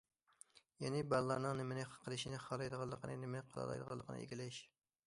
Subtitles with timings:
[0.83, 4.65] يەنى بالىلارنىڭ نېمىنى قىلىشنى خالايدىغانلىقىنى، نېمىنى قىلالايدىغانلىقىنى ئىگىلەش.